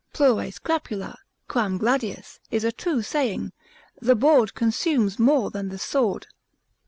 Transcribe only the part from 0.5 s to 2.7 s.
crapula, quam gladius, is